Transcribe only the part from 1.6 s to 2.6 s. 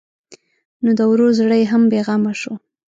یې هم بېغمه شو.